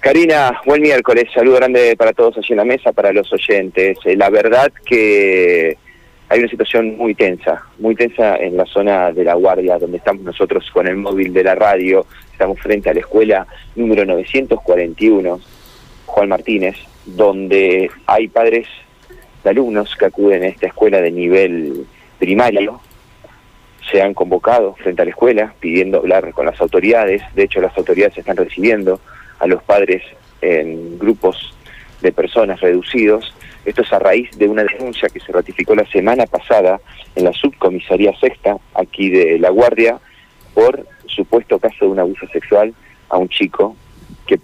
[0.00, 3.98] Karina, buen miércoles, saludo grande para todos allí en la mesa, para los oyentes.
[4.06, 5.76] Eh, la verdad que
[6.26, 10.22] hay una situación muy tensa, muy tensa en la zona de la guardia, donde estamos
[10.22, 15.38] nosotros con el móvil de la radio, estamos frente a la escuela número 941,
[16.06, 18.68] Juan Martínez, donde hay padres
[19.44, 21.86] de alumnos que acuden a esta escuela de nivel
[22.18, 22.80] primario,
[23.92, 27.76] se han convocado frente a la escuela pidiendo hablar con las autoridades, de hecho las
[27.76, 28.98] autoridades están recibiendo
[29.40, 30.02] a los padres
[30.40, 31.54] en grupos
[32.00, 33.34] de personas reducidos.
[33.64, 36.80] Esto es a raíz de una denuncia que se ratificó la semana pasada
[37.14, 39.98] en la subcomisaría sexta, aquí de La Guardia,
[40.54, 42.72] por supuesto caso de un abuso sexual
[43.08, 43.76] a un chico
[44.26, 44.40] que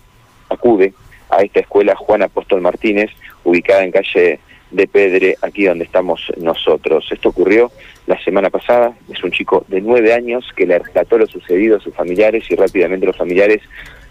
[0.51, 0.93] acude
[1.31, 3.11] a esta escuela Juan Apóstol Martínez,
[3.45, 7.07] ubicada en calle de Pedre, aquí donde estamos nosotros.
[7.11, 7.71] Esto ocurrió
[8.07, 11.81] la semana pasada, es un chico de nueve años que le relató lo sucedido a
[11.81, 13.63] sus familiares y rápidamente los familiares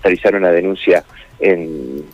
[0.05, 1.04] realizaron una denuncia
[1.40, 2.05] en,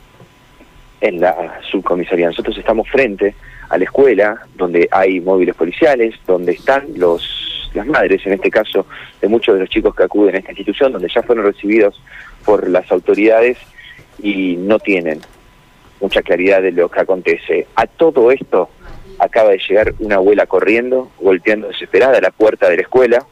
[1.02, 2.28] en la subcomisaría.
[2.28, 3.36] Nosotros estamos frente
[3.70, 8.86] a la escuela, donde hay móviles policiales, donde están los las madres, en este caso,
[9.22, 12.02] de muchos de los chicos que acuden a esta institución, donde ya fueron recibidos
[12.44, 13.58] por las autoridades
[14.22, 15.22] y no tienen
[16.02, 17.68] mucha claridad de lo que acontece.
[17.76, 18.70] A todo esto
[19.20, 23.26] acaba de llegar una abuela corriendo, golpeando desesperada la puerta de la escuela,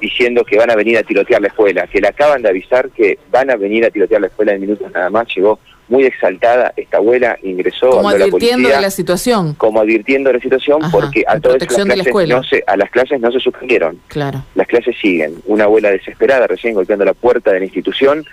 [0.00, 3.18] diciendo que van a venir a tirotear la escuela, que le acaban de avisar que
[3.30, 5.58] van a venir a tirotear la escuela en minutos nada más, llegó
[5.88, 9.54] muy exaltada esta abuela, ingresó como advirtiendo la de la situación.
[9.54, 13.20] Como advirtiendo de la situación porque a todas las clases no se, a las clases
[13.20, 14.00] no se suspendieron.
[14.08, 14.42] Claro.
[14.54, 15.36] Las clases siguen.
[15.46, 18.24] Una abuela desesperada recién golpeando la puerta de la institución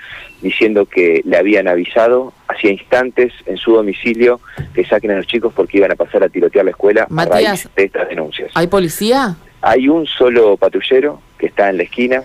[0.41, 4.39] diciendo que le habían avisado hacía instantes en su domicilio
[4.73, 7.69] que saquen a los chicos porque iban a pasar a tirotear la escuela a raíz
[7.75, 8.51] de estas denuncias.
[8.55, 9.35] ¿Hay policía?
[9.63, 12.23] Hay un solo patrullero que está en la esquina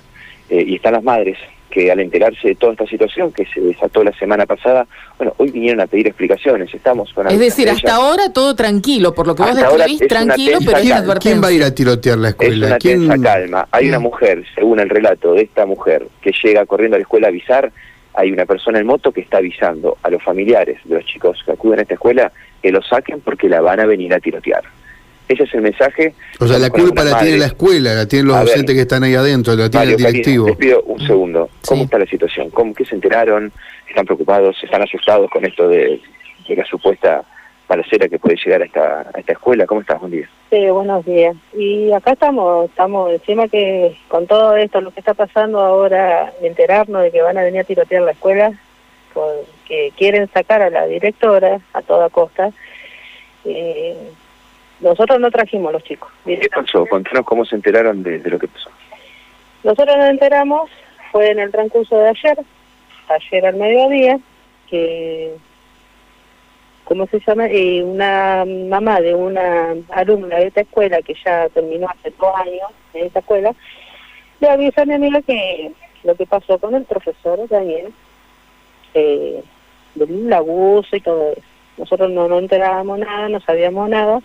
[0.50, 1.38] eh, y están las madres
[1.70, 4.86] que al enterarse de toda esta situación que se desató la semana pasada,
[5.18, 9.26] bueno, hoy vinieron a pedir explicaciones, estamos con Es decir, hasta ahora todo tranquilo, por
[9.26, 11.30] lo que vos describís, tranquilo, pero hay advertencia.
[11.30, 12.54] ¿Quién va a ir a tirotear la escuela?
[12.54, 13.22] Es una ¿Quién...
[13.22, 13.68] calma.
[13.70, 17.28] Hay una mujer, según el relato de esta mujer, que llega corriendo a la escuela
[17.28, 17.70] a avisar,
[18.14, 21.52] hay una persona en moto que está avisando a los familiares de los chicos que
[21.52, 22.32] acuden a esta escuela
[22.62, 24.64] que lo saquen porque la van a venir a tirotear.
[25.28, 26.14] Ese es el mensaje.
[26.40, 29.14] O sea, la culpa la tiene la escuela, la tienen los docentes que están ahí
[29.14, 30.48] adentro, la tiene el directivo.
[30.48, 31.50] les pido un segundo.
[31.66, 32.50] ¿Cómo está la situación?
[32.50, 33.52] ¿Cómo, ¿Qué se enteraron?
[33.86, 34.56] ¿Están preocupados?
[34.62, 36.00] ¿Están asustados con esto de,
[36.48, 37.22] la supuesta
[37.68, 39.66] balacera que puede llegar a esta, a esta escuela?
[39.66, 40.00] ¿Cómo estás?
[40.00, 40.28] Buen día.
[40.48, 41.36] Sí, buenos días.
[41.52, 47.02] Y acá estamos, estamos encima que con todo esto, lo que está pasando ahora, enterarnos
[47.02, 48.52] de que van a venir a tirotear la escuela,
[49.66, 52.50] que quieren sacar a la directora a toda costa.
[53.44, 53.94] Eh,
[54.80, 56.10] nosotros no trajimos los chicos.
[56.24, 56.86] ¿Qué pasó?
[56.86, 58.70] Contanos cómo se enteraron de, lo que pasó.
[59.64, 60.70] Nosotros nos enteramos,
[61.10, 62.38] fue en el transcurso de ayer,
[63.08, 64.18] ayer al mediodía,
[64.68, 65.34] que,
[66.84, 67.46] ¿cómo se llama?
[67.46, 72.70] Eh, una mamá de una alumna de esta escuela, que ya terminó hace dos años
[72.94, 73.52] en esta escuela,
[74.40, 75.72] le avisó a mi amiga que
[76.04, 77.92] lo que pasó con el profesor Daniel,
[78.94, 79.42] eh,
[79.96, 81.42] del abuso y todo eso.
[81.76, 84.20] Nosotros no, no enterábamos nada, no sabíamos nada,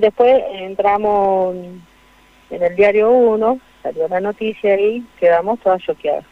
[0.00, 6.24] Después entramos en el diario 1, salió la noticia y quedamos todas choqueadas.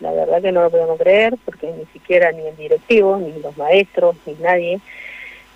[0.00, 3.56] La verdad que no lo podemos creer porque ni siquiera ni el directivo, ni los
[3.56, 4.80] maestros, ni nadie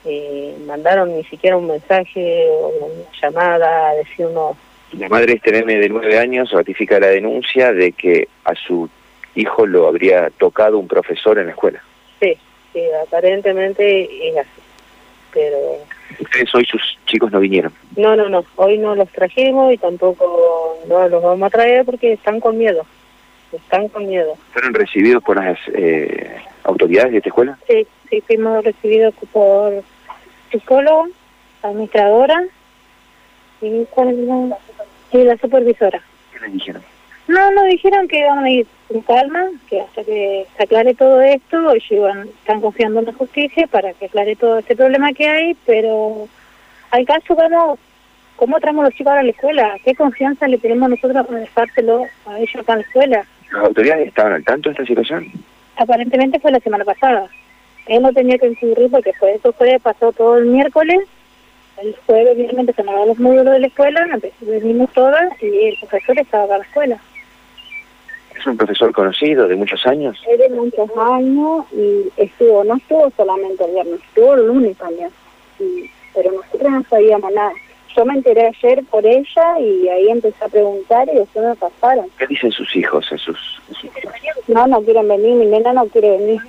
[0.04, 4.56] eh, mandaron ni siquiera un mensaje o una llamada a decirnos...
[4.92, 8.88] La madre este nene de nueve años ratifica la denuncia de que a su
[9.34, 11.82] hijo lo habría tocado un profesor en la escuela.
[12.20, 12.36] Sí,
[12.72, 14.60] sí aparentemente es así,
[15.32, 15.78] pero
[16.22, 17.72] Ustedes hoy sus chicos no vinieron.
[17.96, 18.44] No, no, no.
[18.56, 22.86] Hoy no los trajimos y tampoco no los vamos a traer porque están con miedo.
[23.52, 24.34] Están con miedo.
[24.52, 27.58] ¿Fueron recibidos por las eh, autoridades de esta escuela?
[27.68, 29.82] Sí, sí, fuimos recibidos por
[30.50, 31.08] psicóloga,
[31.62, 32.42] administradora
[33.60, 33.86] y,
[35.12, 36.02] y la supervisora.
[36.32, 36.82] ¿Qué les dijeron?
[37.28, 41.20] No, nos dijeron que iban a ir con calma, que hasta que se aclare todo
[41.20, 45.28] esto, ellos iban, están confiando en la justicia para que aclare todo este problema que
[45.28, 46.28] hay, pero
[46.90, 47.78] al caso vamos,
[48.36, 49.76] ¿cómo traemos los chicos a la escuela?
[49.84, 53.26] ¿Qué confianza le tenemos nosotros para dejárselo a ellos acá en la escuela?
[53.52, 55.30] ¿Las autoridades estaban al tanto de esta situación?
[55.76, 57.28] Aparentemente fue la semana pasada.
[57.86, 61.00] Él no tenía que incurrir porque fue, eso fue, pasó todo el miércoles
[61.78, 64.06] el jueves, viernes se a los módulos de la escuela,
[64.40, 66.98] venimos todas y el profesor estaba acá en la escuela.
[68.36, 70.20] ¿Es un profesor conocido de muchos años?
[70.28, 75.10] Es de muchos años y estuvo, no estuvo solamente el viernes, estuvo el lunes también.
[76.14, 77.52] pero nosotros no sabíamos nada.
[77.96, 82.06] yo me enteré ayer por ella y ahí empecé a preguntar y después me pasaron.
[82.18, 83.62] ¿Qué dicen sus hijos, Jesús?
[84.48, 86.40] No, no quieren venir, mi nena no quiere venir.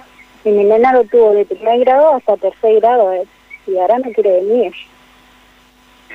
[0.46, 3.24] Y mi nena lo tuvo de primer grado hasta tercer grado eh,
[3.66, 4.74] y ahora no quiere venir.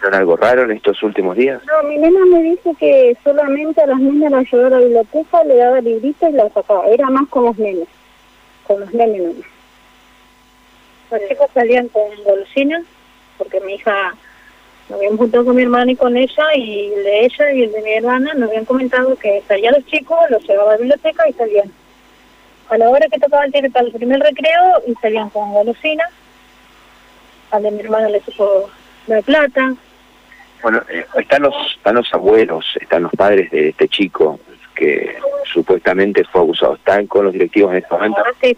[0.00, 1.60] ¿Vieron algo raro en estos últimos días?
[1.66, 5.42] No, mi nena me dice que solamente a las niñas las llevaba a la biblioteca,
[5.42, 6.86] le daba libritos y las sacaba.
[6.86, 7.88] Era más con los nenes,
[8.64, 9.32] con los nenes no.
[11.10, 12.84] Los chicos salían con golosinas
[13.38, 14.14] porque mi hija
[14.88, 17.72] nos habíamos juntado con mi hermana y con ella, y el de ella y el
[17.72, 21.28] de mi hermana nos habían comentado que salían los chicos, los llevaba a la biblioteca
[21.28, 21.72] y salían.
[22.68, 26.08] A la hora que tocaba el para el primer recreo, y salían con golosinas.
[27.50, 28.70] Al de mi hermana le supo
[29.08, 29.74] de plata.
[30.62, 34.40] Bueno, eh, están los están los abuelos, están los padres de este chico
[34.74, 36.74] que supuestamente fue abusado.
[36.74, 38.18] ¿Están con los directivos en este momento?
[38.18, 38.56] Ahora sí,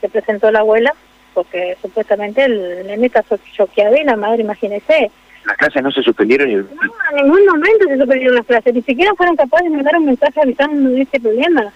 [0.00, 0.92] se presentó la abuela,
[1.32, 5.10] porque supuestamente el nene está choqueado y la madre, imagínese,
[5.44, 6.54] las clases no se suspendieron y...
[6.54, 6.64] No,
[7.10, 10.40] en ningún momento se suspendieron las clases, ni siquiera fueron capaces de mandar un mensaje
[10.40, 11.72] avisándonos de este problema.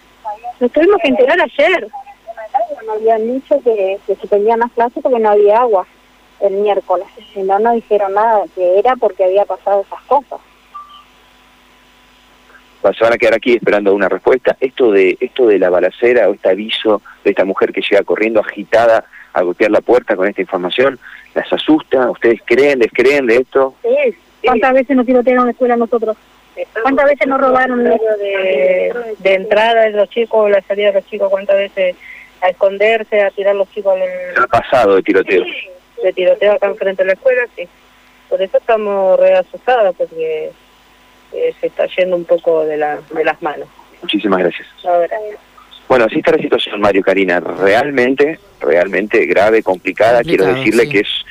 [0.58, 1.88] Nos tuvimos que enterar ayer.
[2.86, 5.86] Nos habían dicho que se suspendían las clases porque no había agua
[6.40, 7.06] el miércoles.
[7.32, 10.40] Si no, no dijeron nada, que era porque había pasado esas cosas.
[12.96, 14.56] Se van a quedar aquí esperando una respuesta.
[14.60, 18.40] Esto de esto de la balacera o este aviso de esta mujer que llega corriendo
[18.40, 20.98] agitada a golpear la puerta con esta información,
[21.34, 22.10] ¿las asusta?
[22.10, 23.74] ¿Ustedes creen, descreen de esto?
[23.82, 24.16] Sí.
[24.42, 26.16] ¿Cuántas veces nos tirotearon en la escuela nosotros?
[26.82, 31.06] ¿Cuántas veces nos robaron de, de entrada de los chicos o la salida de los
[31.06, 31.28] chicos?
[31.30, 31.96] ¿Cuántas veces
[32.40, 34.42] a esconderse, a tirar los chicos al...
[34.44, 35.44] ha pasado de tiroteo?
[36.02, 37.68] De tiroteo acá enfrente de la escuela, sí.
[38.28, 40.50] Por eso estamos re asustados, porque
[41.32, 43.68] eh, se está yendo un poco de, la, de las manos.
[44.02, 44.66] Muchísimas gracias.
[45.88, 47.40] Bueno, así está la situación, Mario Karina.
[47.40, 50.22] Realmente, realmente grave, complicada.
[50.22, 51.24] quiero decirle que es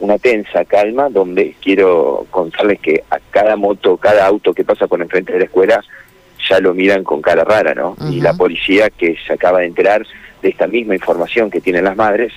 [0.00, 5.00] una tensa calma donde quiero contarles que a cada moto, cada auto que pasa por
[5.00, 5.82] enfrente de la escuela
[6.48, 7.96] ya lo miran con cara rara, ¿no?
[8.10, 10.04] Y la policía que se acaba de enterar
[10.42, 12.32] de esta misma información que tienen las madres,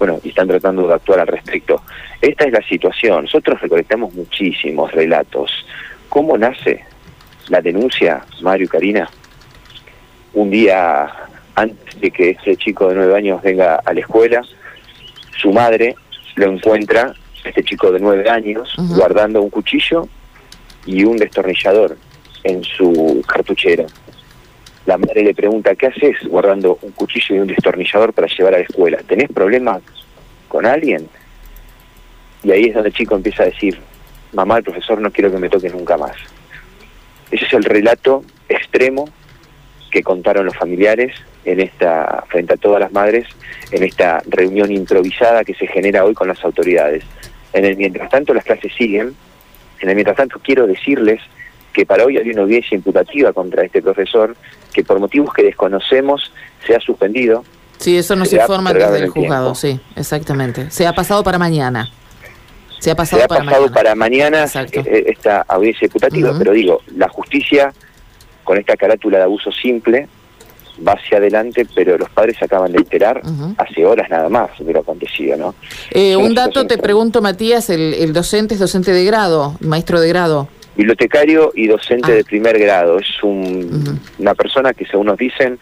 [0.00, 1.82] bueno, y están tratando de actuar al respecto.
[2.20, 3.22] Esta es la situación.
[3.24, 5.52] Nosotros recolectamos muchísimos relatos.
[6.08, 6.84] ¿Cómo nace
[7.48, 9.08] la denuncia, Mario y Karina?
[10.32, 11.10] un día
[11.54, 14.42] antes de que ese chico de nueve años venga a la escuela,
[15.40, 15.94] su madre
[16.36, 17.14] lo encuentra,
[17.44, 20.08] este chico de nueve años, guardando un cuchillo
[20.86, 21.96] y un destornillador
[22.44, 23.86] en su cartuchera.
[24.86, 28.58] La madre le pregunta, ¿qué haces guardando un cuchillo y un destornillador para llevar a
[28.58, 28.98] la escuela?
[29.06, 29.82] ¿Tenés problemas
[30.48, 31.08] con alguien?
[32.42, 33.78] Y ahí es donde el chico empieza a decir,
[34.32, 36.16] mamá, el profesor no quiero que me toque nunca más.
[37.30, 39.08] Ese es el relato extremo
[39.90, 43.26] que contaron los familiares en esta frente a todas las madres
[43.70, 47.04] en esta reunión improvisada que se genera hoy con las autoridades.
[47.52, 49.14] En el mientras tanto las clases siguen.
[49.80, 51.20] En el mientras tanto quiero decirles
[51.72, 54.36] que para hoy hay una audiencia imputativa contra este profesor
[54.72, 56.32] que por motivos que desconocemos
[56.66, 57.44] se ha suspendido.
[57.78, 60.70] Sí, eso nos informa desde el, juzgado, sí, exactamente.
[60.70, 61.90] Se ha pasado para mañana.
[62.78, 64.44] Se ha pasado, para, mañana.
[64.54, 67.74] Eh, esta audiencia imputativa, pero digo, la justicia
[68.42, 70.08] con esta carátula de abuso simple
[70.86, 73.20] va hacia adelante, pero los padres se acaban de enterar
[73.58, 75.54] hace horas nada más de lo acontecido, ¿no?
[75.90, 80.48] Eh, un dato te pregunto, Matías, el, docente es docente de grado, maestro de grado.
[80.76, 82.14] Bibliotecario y docente ah.
[82.14, 82.98] de primer grado.
[82.98, 85.58] Es un, una persona que, según nos dicen,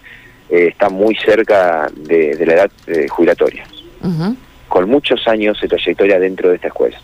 [0.50, 3.64] eh, está muy cerca de, la edad eh, jubilatoria,
[4.68, 6.98] con muchos años de trayectoria dentro de esta escuela.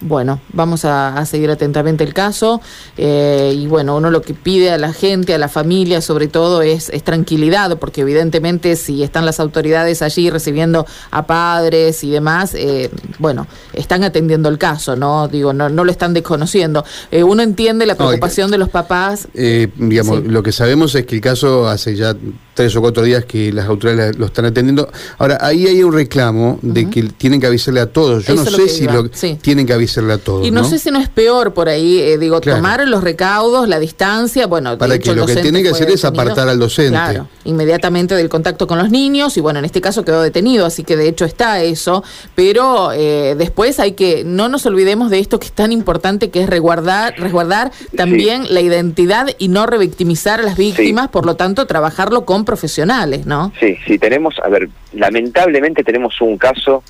[0.00, 2.60] Bueno, vamos a, seguir atentamente el caso
[2.98, 6.60] eh, y bueno, uno lo que pide a la gente, a la familia sobre todo
[6.60, 12.90] es, tranquilidad, porque evidentemente si están las autoridades allí recibiendo a padres y demás, eh,
[13.18, 15.28] bueno, están atendiendo el caso, ¿no?
[15.28, 16.84] Digo, no, no lo están desconociendo.
[17.10, 19.28] Eh, uno entiende la preocupación de los papás.
[19.34, 22.14] digamos, lo que sabemos es que el caso hace ya
[22.56, 24.90] tres o cuatro días que las autoridades lo están atendiendo.
[25.18, 28.24] Ahora, ahí hay un reclamo de que tienen que avisarle a todos.
[28.24, 29.08] Yo no sé si lo,
[29.40, 30.46] tienen que avisarle a todos.
[30.46, 33.78] Y no, sé si no es peor por ahí, eh, digo, tomar los recaudos, la
[33.78, 36.90] distancia, bueno, para que lo que tiene que hacer es apartar al docente.
[36.90, 40.84] Claro, inmediatamente del contacto con los niños y bueno, en este caso quedó detenido, así
[40.84, 45.38] que de hecho está eso, pero eh, después hay que, no nos olvidemos de esto
[45.38, 50.42] que es tan importante que es resguardar, resguardar también la identidad y no revictimizar a
[50.42, 53.52] las víctimas, por lo tanto trabajarlo con profesionales, ¿no?
[53.60, 56.82] Sí, sí, tenemos, a ver, lamentablemente tenemos un caso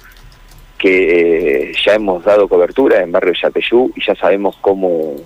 [0.79, 5.17] que eh, ya hemos dado cobertura en Barrio Yapeyú y ya sabemos cómo,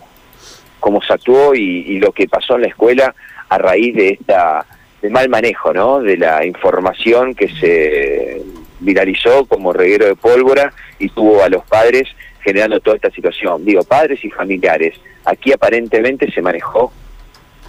[0.78, 3.14] cómo se actuó y, lo que pasó en la escuela
[3.49, 4.64] a raíz de esta
[5.02, 6.00] de mal manejo, ¿no?
[6.00, 8.42] De la información que se
[8.80, 12.09] viralizó como reguero de pólvora y tuvo a los padres
[12.42, 13.64] generando toda esta situación.
[13.64, 14.95] Digo, padres y familiares.
[15.25, 16.92] Aquí aparentemente se manejó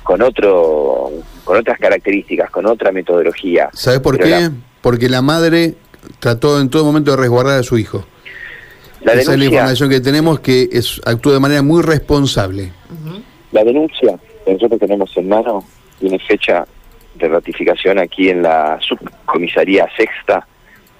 [0.03, 1.11] con otro
[1.43, 3.69] con otras características, con otra metodología.
[3.73, 4.49] ¿Sabes por qué?
[4.81, 5.75] Porque la madre
[6.19, 8.05] trató en todo momento de resguardar a su hijo.
[9.01, 12.71] La Esa es la información que tenemos que es, actúa de manera muy responsable.
[13.51, 15.63] La denuncia que nosotros tenemos en mano
[15.99, 16.65] tiene fecha
[17.15, 20.47] de ratificación aquí en la subcomisaría sexta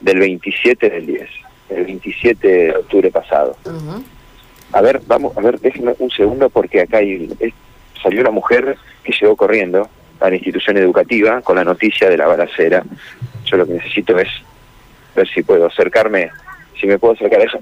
[0.02, 1.30] del 27 del 10,
[1.70, 3.56] el 27 de octubre pasado.
[4.74, 7.30] A ver, vamos, a ver, déjenme un segundo porque acá hay,
[8.02, 9.90] salió una mujer que llegó corriendo
[10.20, 12.84] a la institución educativa con la noticia de la balacera.
[13.46, 14.30] Yo lo que necesito es
[15.16, 16.32] ver si puedo acercarme,
[16.80, 17.60] si me puedo acercar a eso.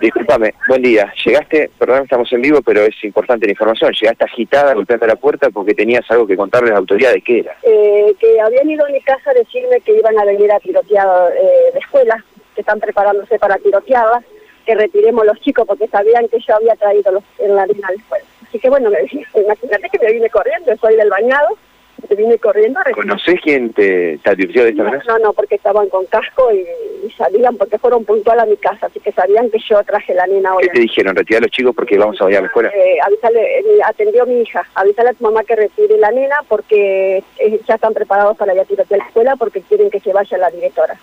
[0.00, 1.12] Disculpame, buen día.
[1.24, 3.92] Llegaste, perdón, estamos en vivo, pero es importante la información.
[3.92, 7.40] Llegaste agitada, golpeando la puerta porque tenías algo que contarle a la autoridad de qué
[7.40, 7.54] era.
[7.62, 11.06] Eh, que habían ido a mi casa a decirme que iban a venir a tirotear
[11.36, 12.24] eh, de escuela,
[12.54, 14.22] que están preparándose para tirotearla,
[14.64, 17.96] que retiremos los chicos porque sabían que yo había traído los, en la arena de
[17.96, 18.24] la escuela.
[18.48, 21.48] Así que bueno, me, imagínate que me vine corriendo, soy del bañado,
[22.00, 22.80] te vine corriendo.
[22.94, 25.02] ¿Conocés quién te, te advirtió de esta manera?
[25.06, 29.00] No, no, porque estaban con casco y, sabían, porque fueron puntual a mi casa, así
[29.00, 30.64] que sabían que yo traje la nena hoy.
[30.64, 31.16] ¿Qué te dijeron?
[31.16, 32.70] ¿Retirar a los chicos porque vamos a ir a la escuela?
[32.70, 37.22] Eh, avísale, eh, atendió mi hija, avísale a tu mamá que retire la nena porque
[37.38, 40.12] eh, ya están preparados para ir a tirar a la escuela porque quieren que se
[40.12, 40.98] vaya la directora.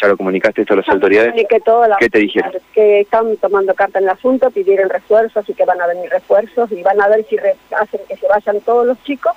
[0.00, 1.34] ¿Ya lo comunicaste esto a las autoridades?
[1.34, 2.52] ¿Qué te dijeron?
[2.72, 6.72] Que están tomando carta en el asunto, pidieron refuerzos y que van a venir refuerzos
[6.72, 9.34] y van a ver si hacen que se vayan todos los chicos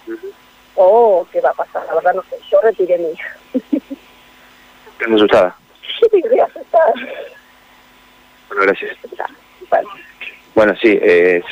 [0.77, 1.85] o qué va a pasar.
[1.87, 3.37] La verdad no sé, yo retiré a mi hija.
[4.93, 5.55] ¿Estás asustada?
[5.99, 6.93] Sí, estoy asustada.
[8.49, 8.95] Bueno, gracias.
[10.53, 11.43] Bueno, sí, es,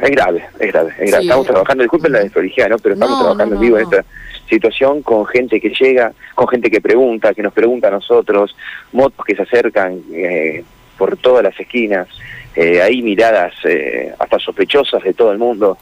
[0.00, 1.24] es grave, es grave, es grave.
[1.24, 2.78] estamos trabajando, disculpen la desprolijidad, ¿no?
[2.78, 4.04] Pero estamos trabajando en vivo en esta
[4.48, 8.56] situación con gente que llega, con gente que pregunta, que nos pregunta a nosotros,
[8.92, 10.64] motos que se acercan eh,
[10.96, 12.08] por todas las esquinas,
[12.54, 15.78] eh, hay miradas eh, hasta sospechosas de todo el mundo.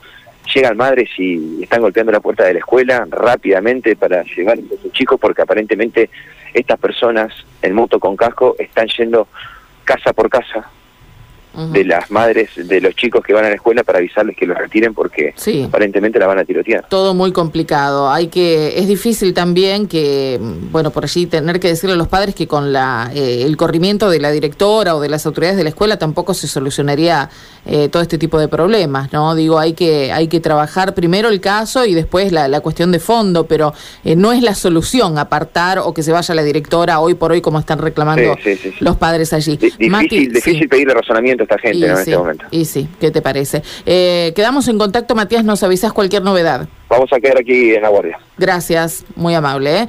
[0.54, 4.92] Llegan madres y están golpeando la puerta de la escuela rápidamente para llevar a sus
[4.92, 6.10] chicos porque aparentemente
[6.52, 7.32] estas personas
[7.62, 9.28] en moto con casco están yendo
[9.84, 10.70] casa por casa
[11.54, 14.56] de las madres de los chicos que van a la escuela para avisarles que los
[14.56, 15.34] retiren porque
[15.66, 16.86] aparentemente la van a tirotear.
[16.88, 18.10] Todo muy complicado.
[18.10, 20.38] Hay que es difícil también que
[20.70, 24.08] bueno, por allí tener que decirle a los padres que con la eh, el corrimiento
[24.08, 27.28] de la directora o de las autoridades de la escuela tampoco se solucionaría
[27.66, 29.34] eh, todo este tipo de problemas, ¿no?
[29.34, 32.98] Digo, hay que hay que trabajar primero el caso y después la, la cuestión de
[32.98, 37.14] fondo, pero eh, no es la solución apartar o que se vaya la directora hoy
[37.14, 38.36] por hoy como están reclamando
[38.80, 39.56] los padres allí.
[39.56, 42.44] difícil, difícil pedirle razonamiento esta gente en este momento.
[42.50, 43.62] Y sí, ¿qué te parece?
[43.86, 46.68] Eh, quedamos en contacto, Matías, nos avisas cualquier novedad.
[46.88, 48.18] Vamos a quedar aquí en la guardia.
[48.36, 49.82] Gracias, muy amable.
[49.82, 49.88] ¿eh?